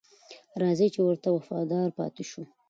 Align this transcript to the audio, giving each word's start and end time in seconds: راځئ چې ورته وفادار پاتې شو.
راځئ 0.61 0.87
چې 0.93 0.99
ورته 1.03 1.27
وفادار 1.31 1.87
پاتې 1.97 2.23
شو. 2.29 2.43